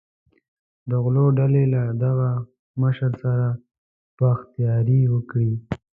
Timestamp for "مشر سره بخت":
2.81-4.47